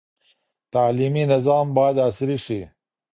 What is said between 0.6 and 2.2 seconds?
تعلیمي نظام باید